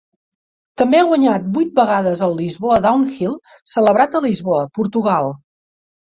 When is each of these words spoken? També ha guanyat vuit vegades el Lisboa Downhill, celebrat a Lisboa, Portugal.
També 0.81 0.99
ha 0.99 1.07
guanyat 1.09 1.43
vuit 1.57 1.75
vegades 1.79 2.23
el 2.27 2.33
Lisboa 2.39 2.79
Downhill, 2.85 3.35
celebrat 3.73 4.17
a 4.17 4.23
Lisboa, 4.27 4.63
Portugal. 4.79 5.29